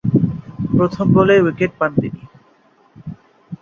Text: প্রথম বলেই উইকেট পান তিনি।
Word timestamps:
প্রথম 0.71 1.05
বলেই 1.15 1.43
উইকেট 1.45 1.71
পান 1.79 1.91
তিনি। 2.01 2.21